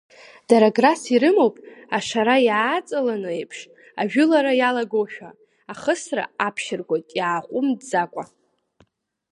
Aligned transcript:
Дара 0.49 0.69
грас 0.75 1.01
ирымоуп, 1.13 1.55
ашара 1.97 2.35
иааҵалоны 2.47 3.31
еиԥш, 3.37 3.59
ажәылара 4.01 4.53
иалагошәа, 4.59 5.29
ахысра 5.71 6.23
аԥшьыргоит 6.47 7.07
иааҟәымҵӡакәа. 7.19 8.23